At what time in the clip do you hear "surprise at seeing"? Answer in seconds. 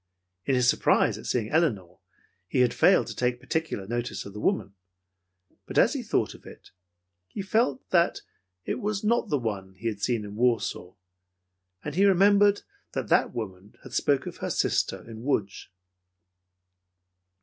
0.67-1.51